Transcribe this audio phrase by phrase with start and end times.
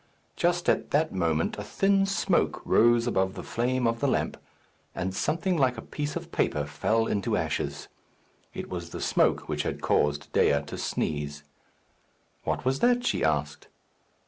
[0.35, 4.35] Just at that moment a thin smoke rose above the flame of the lamp,
[4.95, 7.87] and something like a piece of paper fell into ashes.
[8.51, 11.43] It was the smoke which had caused Dea to sneeze.
[12.45, 13.67] "What was that?" she asked.